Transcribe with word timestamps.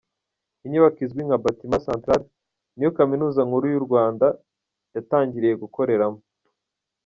Inyubako 0.65 0.99
izwi 1.05 1.21
nka 1.27 1.37
“Batiment 1.43 1.85
Central” 1.87 2.21
ni 2.75 2.83
yo 2.85 2.91
Kaminuza 2.97 3.39
Nkuru 3.47 3.65
y’u 3.73 3.83
Rwanda 3.85 4.27
yatangiriye 4.95 5.53
gukoreramo. 5.63 6.19